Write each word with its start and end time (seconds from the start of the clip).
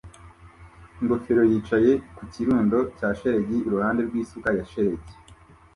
'ingofero 0.97 1.41
yicaye 1.51 1.91
ku 2.15 2.23
kirundo 2.33 2.77
cya 2.97 3.09
shelegi 3.17 3.57
iruhande 3.67 4.01
rw'isuka 4.07 4.49
ya 4.57 4.63
shelegi 4.71 5.13